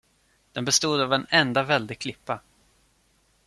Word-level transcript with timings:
Den 0.51 0.65
bestod 0.65 1.01
av 1.01 1.13
en 1.13 1.25
enda 1.29 1.63
väldig 1.63 1.99
klippa. 1.99 2.39